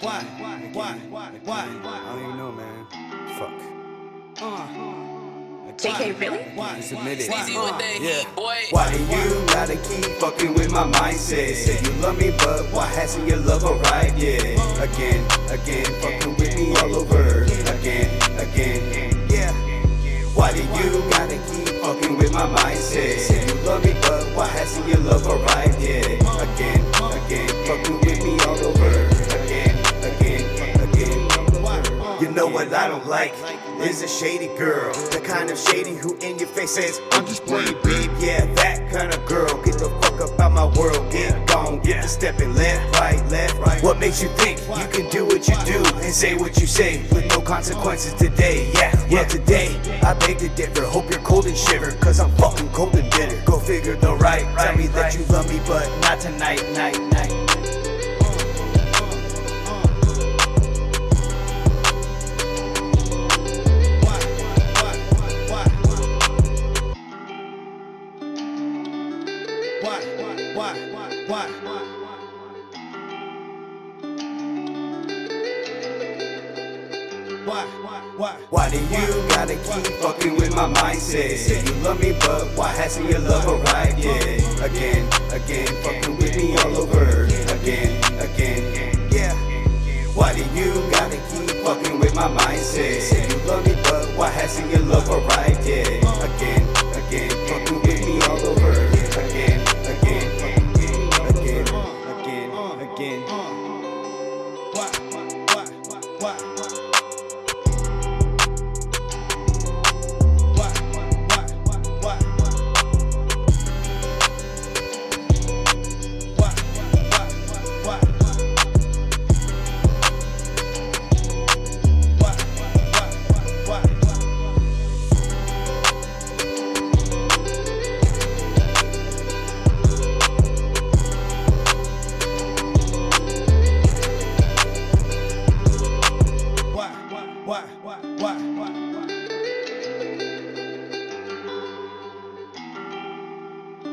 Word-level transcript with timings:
Why? 0.00 0.20
Why? 0.72 0.98
Why? 1.10 1.38
Why? 1.44 1.68
I 1.84 2.14
don't 2.14 2.24
even 2.24 2.36
know, 2.38 2.52
man. 2.52 2.86
Fuck. 3.38 4.42
Uh-huh. 4.42 5.72
JK, 5.76 6.18
really? 6.20 6.38
Why? 6.54 6.76
Just 6.76 6.92
admit 6.92 7.20
it. 7.20 7.28
Easy 7.30 7.56
with 7.58 7.78
that 7.78 7.98
Yeah. 8.00 8.10
heat, 8.10 8.34
boy. 8.34 8.56
Why 8.70 8.90
do 8.92 8.98
you 8.98 9.46
gotta 9.48 9.76
keep 9.76 10.04
fucking 10.20 10.54
with 10.54 10.70
my 10.72 10.84
mindset? 10.84 11.54
Say 11.54 11.78
you 11.84 11.92
love 12.02 12.18
me, 12.18 12.30
but 12.38 12.64
why 12.72 12.86
hasn't 12.86 13.28
your 13.28 13.38
love 13.38 13.64
arrived 13.64 14.18
yet? 14.18 14.42
Again, 14.80 15.24
again, 15.50 15.84
fucking 16.00 16.36
with 16.36 16.56
me 16.56 16.74
all 16.76 16.96
over. 16.96 17.44
Again, 17.44 18.08
again, 18.38 19.26
yeah. 19.30 19.52
Why 20.34 20.52
do 20.52 20.60
you 20.62 21.02
gotta 21.10 21.38
keep 21.52 21.68
fucking 21.80 22.16
with 22.16 22.32
my 22.32 22.46
mindset? 22.46 23.18
Say 23.20 23.46
you 23.46 23.54
love 23.68 23.84
me, 23.84 23.94
but 24.02 24.24
why 24.36 24.46
hasn't 24.46 24.86
your 24.88 24.98
love 25.00 25.26
arrived 25.26 25.29
What 32.52 32.74
I 32.74 32.88
don't 32.88 33.06
like 33.06 33.32
is 33.80 34.02
a 34.02 34.08
shady 34.08 34.48
girl. 34.58 34.92
The 35.10 35.20
kind 35.24 35.50
of 35.50 35.58
shady 35.58 35.94
who 35.94 36.16
in 36.16 36.36
your 36.36 36.48
face 36.48 36.72
says, 36.72 37.00
I'm 37.12 37.24
just 37.24 37.46
playing, 37.46 37.76
babe. 37.84 38.10
Yeah, 38.18 38.44
that 38.54 38.90
kind 38.90 39.14
of 39.14 39.24
girl. 39.26 39.62
Get 39.62 39.78
the 39.78 39.88
fuck 40.02 40.20
up 40.20 40.40
out 40.40 40.52
my 40.52 40.66
world. 40.76 41.12
Get 41.12 41.46
gone. 41.46 41.80
Get 41.80 42.02
to 42.02 42.08
stepping 42.08 42.54
left, 42.54 42.98
right, 42.98 43.24
left, 43.30 43.54
right. 43.58 43.80
What 43.84 43.98
makes 43.98 44.20
you 44.20 44.28
think 44.30 44.58
you 44.60 44.88
can 44.88 45.08
do 45.10 45.24
what 45.24 45.46
you 45.46 45.54
do 45.64 45.82
and 46.00 46.12
say 46.12 46.34
what 46.34 46.60
you 46.60 46.66
say 46.66 47.02
with 47.12 47.28
no 47.28 47.40
consequences 47.40 48.14
today? 48.14 48.70
Yeah, 48.74 48.94
well, 49.10 49.24
today 49.26 49.80
I 50.02 50.14
beg 50.14 50.38
to 50.38 50.48
differ. 50.48 50.84
Hope 50.84 51.08
you're 51.08 51.20
cold 51.20 51.46
and 51.46 51.56
shiver, 51.56 51.92
cause 51.98 52.18
I'm 52.18 52.32
fucking 52.32 52.70
cold 52.70 52.96
and 52.96 53.08
bitter. 53.12 53.40
Go 53.44 53.60
figure 53.60 53.94
the 53.94 54.16
right. 54.16 54.42
Tell 54.58 54.76
me 54.76 54.88
that 54.88 55.14
you 55.14 55.24
love 55.26 55.48
me, 55.48 55.60
but 55.68 55.88
not 56.00 56.18
tonight, 56.18 56.62
night, 56.74 57.00
night. 57.12 57.59
Why? 69.80 69.98
Why? 70.18 70.54
Why? 70.54 70.74
Why? 71.26 71.48
Why? 78.16 78.36
Why 78.50 78.68
do 78.68 78.76
you 78.76 79.28
gotta 79.30 79.54
keep 79.54 79.86
fucking 80.02 80.36
with 80.36 80.54
my 80.54 80.70
mindset? 80.70 81.38
Say 81.38 81.64
you 81.64 81.72
love 81.82 81.98
me, 81.98 82.12
but 82.20 82.48
why 82.58 82.68
hasn't 82.68 83.08
your 83.08 83.20
love 83.20 83.46
arrived 83.48 83.98
yet? 84.04 84.60
Again, 84.60 85.08
again, 85.32 85.66
fucking 85.82 86.16
with 86.18 86.36
me 86.36 86.54
all 86.58 86.76
over. 86.76 87.24
Again, 87.24 87.96
again, 88.20 89.08
yeah. 89.10 89.34
Why 90.12 90.34
do 90.34 90.44
you 90.54 90.74
gotta 90.90 91.16
keep 91.32 91.50
fucking 91.64 91.98
with 91.98 92.14
my 92.14 92.28
mindset? 92.28 93.00
Say 93.00 93.26
you 93.26 93.48
love 93.48 93.64
me, 93.64 93.74
but 93.84 94.04
why 94.14 94.28
hasn't 94.28 94.70
your 94.70 94.82
love 94.82 95.08
arrived 95.08 95.49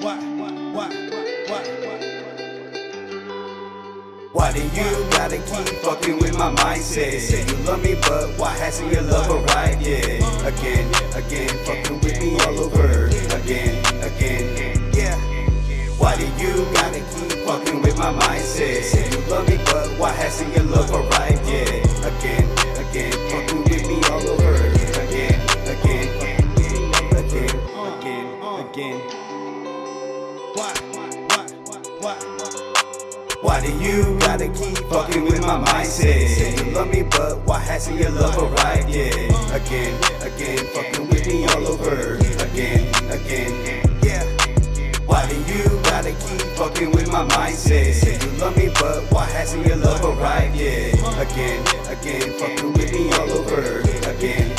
Why? 0.00 0.16
Why? 0.16 0.50
Why? 0.72 0.90
Why 4.32 4.52
do 4.52 4.62
you 4.62 5.10
gotta 5.10 5.36
keep 5.36 5.68
fucking 5.84 6.18
with 6.20 6.38
my 6.38 6.54
mindset? 6.54 7.20
Say 7.20 7.46
you 7.46 7.56
love 7.64 7.82
me, 7.84 7.94
but 8.00 8.30
why 8.38 8.56
hasn't 8.56 8.90
your 8.90 9.02
love 9.02 9.28
arrived 9.28 9.82
yet? 9.82 10.22
Again, 10.46 10.88
again, 11.14 11.50
fucking 11.66 12.00
with 12.00 12.09
Why? 30.54 30.72
Why? 32.00 33.60
Do 33.60 33.72
you 33.78 34.18
gotta 34.20 34.48
keep 34.48 34.78
fucking 34.88 35.24
with 35.24 35.42
my 35.42 35.62
mindset? 35.64 36.28
Say 36.28 36.56
you 36.56 36.72
love 36.72 36.88
me, 36.88 37.02
but 37.02 37.38
why 37.46 37.58
hasn't 37.60 38.00
your 38.00 38.10
love 38.10 38.36
arrived 38.38 38.88
yet? 38.90 39.14
Again, 39.52 39.94
again, 40.22 40.58
fucking 40.74 41.08
with 41.08 41.26
me 41.26 41.46
all 41.46 41.66
over. 41.68 42.14
Again, 42.16 42.88
again, 43.10 44.00
yeah. 44.02 44.24
Why 45.06 45.28
do 45.28 45.36
you 45.52 45.64
gotta 45.84 46.12
keep 46.12 46.40
fucking 46.56 46.90
with 46.92 47.12
my 47.12 47.24
mindset? 47.28 47.92
Say 47.92 48.18
you 48.18 48.38
love 48.38 48.56
me, 48.56 48.70
but 48.80 49.04
why 49.12 49.26
hasn't 49.26 49.66
your 49.66 49.76
love 49.76 50.02
arrived 50.04 50.56
yet? 50.56 50.94
Again, 51.18 51.60
again, 51.88 52.32
fucking 52.38 52.72
with 52.72 52.92
me 52.92 53.12
all 53.12 53.30
over. 53.30 53.80
Again, 54.10 54.49